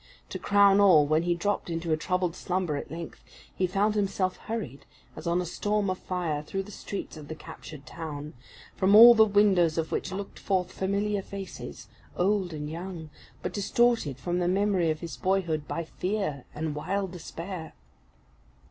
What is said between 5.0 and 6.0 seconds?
as on a storm of